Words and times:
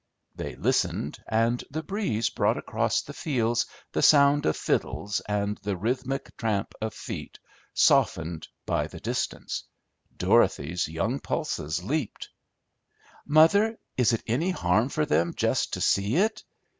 They 0.35 0.55
listened, 0.55 1.19
and 1.27 1.63
the 1.69 1.83
breeze 1.83 2.31
brought 2.31 2.57
across 2.57 3.03
the 3.03 3.13
fields 3.13 3.67
the 3.91 4.01
sound 4.01 4.47
of 4.47 4.57
fiddles 4.57 5.19
and 5.27 5.59
the 5.61 5.77
rhythmic 5.77 6.35
tramp 6.37 6.73
of 6.81 6.95
feet, 6.95 7.37
softened 7.75 8.47
by 8.65 8.87
the 8.87 8.99
distance. 8.99 9.63
Dorothy's 10.17 10.87
young 10.89 11.19
pulses 11.19 11.83
leaped. 11.83 12.29
"Mother, 13.27 13.77
is 13.95 14.11
it 14.11 14.23
any 14.25 14.49
harm 14.49 14.89
for 14.89 15.05
them 15.05 15.35
just 15.35 15.73
to 15.73 15.81
see 15.81 16.15
it? 16.15 16.45